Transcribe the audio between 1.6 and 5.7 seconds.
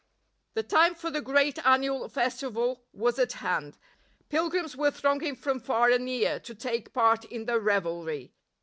annual festival was at hand. Pilgrims were thronging from